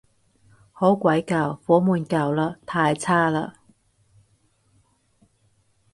[0.71, 3.51] 好鬼舊，房門舊嘞，太差嘞